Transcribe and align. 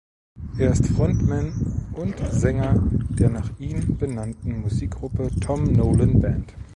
Er 0.57 0.71
ist 0.71 0.87
Frontman 0.87 1.85
und 1.93 2.17
Sänger 2.31 2.73
der 3.09 3.29
nach 3.29 3.51
ihm 3.59 3.99
benannten 3.99 4.61
Musikgruppe 4.61 5.29
"Tom 5.41 5.65
Nolan 5.73 6.19
Band". 6.19 6.55